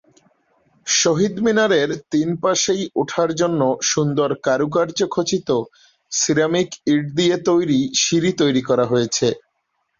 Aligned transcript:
শহীদ 0.87 1.33
মিনারের 1.45 1.89
তিন 2.11 2.29
পাশেই 2.43 2.83
উঠার 2.95 3.29
জন্য 3.35 3.61
সুন্দর 3.91 4.29
কারুকার্য 4.45 4.99
খচিত 5.11 5.49
সিরামিক 6.11 6.69
ইট 6.87 7.03
দিয়ে 7.17 7.35
তৈরি 7.47 7.79
সিঁড়ি 8.01 8.31
তৈরি 8.41 8.61
করা 8.69 8.85
হয়েছে। 8.91 9.27